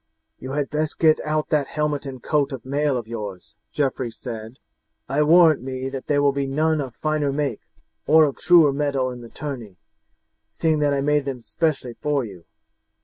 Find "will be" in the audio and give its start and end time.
6.23-6.47